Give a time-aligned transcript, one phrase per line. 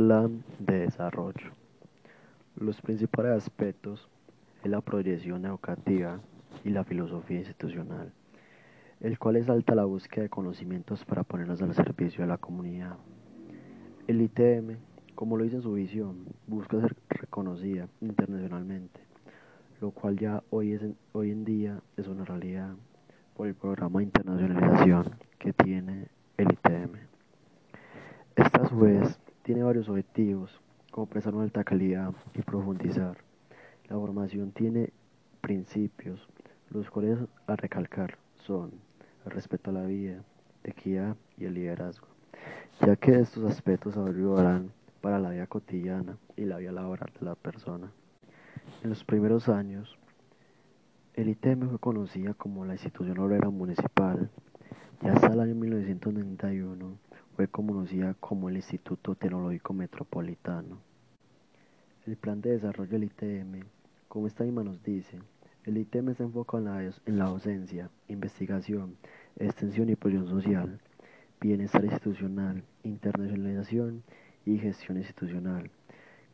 [0.00, 1.50] Plan de desarrollo.
[2.56, 4.08] Los principales aspectos
[4.64, 6.20] es la proyección educativa
[6.64, 8.10] y la filosofía institucional,
[9.00, 12.96] el cual exalta la búsqueda de conocimientos para ponerlos al servicio de la comunidad.
[14.06, 14.78] El ITM,
[15.14, 19.00] como lo dice en su visión, busca ser reconocida internacionalmente,
[19.82, 20.82] lo cual ya hoy, es
[21.12, 22.74] hoy en día es una realidad
[23.36, 26.06] por el programa de internacionalización que tiene
[26.38, 27.10] el ITM.
[28.34, 30.60] Esta a su vez tiene varios objetivos,
[30.90, 33.18] como prestar una alta calidad y profundizar.
[33.88, 34.92] La formación tiene
[35.40, 36.28] principios,
[36.70, 38.72] los cuales a recalcar son
[39.24, 40.22] el respeto a la vida,
[40.64, 42.06] equidad y el liderazgo,
[42.84, 47.34] ya que estos aspectos ayudarán para la vida cotidiana y la vida laboral de la
[47.34, 47.90] persona.
[48.82, 49.98] En los primeros años,
[51.14, 54.30] el ITM fue conocida como la institución obrera municipal
[55.02, 56.96] y hasta el año 1991
[57.36, 60.78] fue conocida como el Instituto Tecnológico Metropolitano.
[62.06, 63.64] El plan de desarrollo del ITM,
[64.08, 65.18] como esta misma nos dice,
[65.64, 68.96] el ITM se enfoca en la, en la docencia, investigación,
[69.36, 70.80] extensión y proyección social,
[71.40, 74.02] bienestar institucional, internacionalización
[74.44, 75.70] y gestión institucional.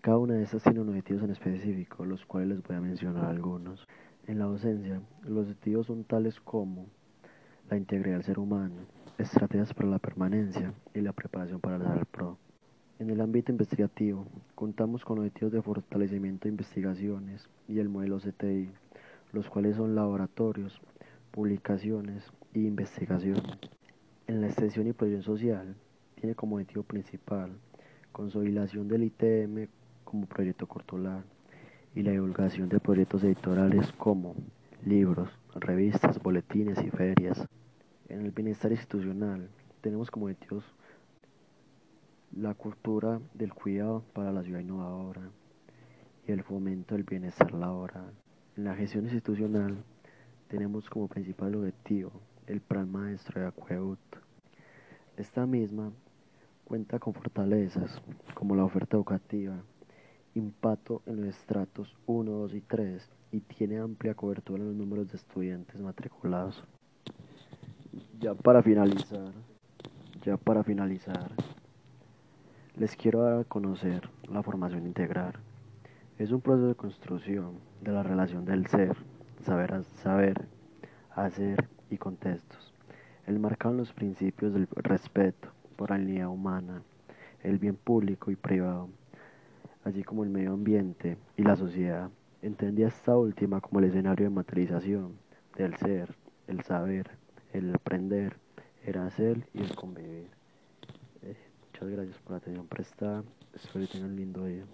[0.00, 3.86] Cada una de estas tiene objetivos en específico, los cuales les voy a mencionar algunos.
[4.26, 6.86] En la docencia, los objetivos son tales como
[7.70, 8.74] la integridad del ser humano,
[9.18, 12.38] estrategias para la permanencia y la preparación para el pro.
[12.98, 18.70] En el ámbito investigativo, contamos con objetivos de fortalecimiento de investigaciones y el modelo CTI,
[19.32, 20.80] los cuales son laboratorios,
[21.30, 23.42] publicaciones e investigación.
[24.26, 25.74] En la extensión y proyección social,
[26.14, 27.50] tiene como objetivo principal
[28.12, 29.66] consolidación del ITM
[30.04, 31.24] como proyecto cortolar
[31.94, 34.36] y la divulgación de proyectos editoriales como
[34.84, 37.46] libros, revistas, boletines y ferias.
[38.12, 39.48] En el bienestar institucional
[39.80, 40.64] tenemos como objetivos
[42.36, 45.30] la cultura del cuidado para la ciudad innovadora
[46.28, 48.12] y el fomento del bienestar laboral.
[48.58, 49.82] En la gestión institucional
[50.48, 52.12] tenemos como principal objetivo
[52.46, 54.18] el plan maestro de acueducto.
[55.16, 55.90] Esta misma
[56.66, 57.98] cuenta con fortalezas
[58.34, 59.56] como la oferta educativa,
[60.34, 65.10] impacto en los estratos 1, 2 y 3 y tiene amplia cobertura en los números
[65.10, 66.62] de estudiantes matriculados.
[68.22, 69.32] Ya para finalizar,
[70.24, 71.32] ya para finalizar,
[72.76, 75.32] les quiero dar a conocer la formación integral.
[76.18, 78.96] Es un proceso de construcción de la relación del ser,
[79.40, 80.46] saber, saber,
[81.16, 82.72] hacer y contextos.
[83.26, 86.80] El marcado en los principios del respeto por la dignidad humana,
[87.42, 88.88] el bien público y privado,
[89.82, 92.08] así como el medio ambiente y la sociedad.
[92.40, 95.18] Entendía esta última como el escenario de materialización
[95.56, 96.14] del ser,
[96.46, 97.20] el saber,
[97.52, 98.36] el aprender,
[98.84, 100.28] el hacer y el convivir.
[101.22, 101.36] Eh,
[101.66, 103.24] muchas gracias por la atención prestada.
[103.54, 104.64] Espero que tengan lindo día.